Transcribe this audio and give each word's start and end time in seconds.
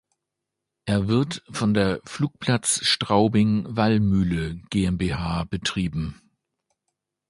Er 0.85 1.07
wird 1.07 1.43
von 1.51 1.75
der 1.75 2.01
"Flugplatz 2.05 2.83
Straubing-Wallmühle 2.83 4.55
GmbH" 4.71 5.43
betrieben. 5.43 6.19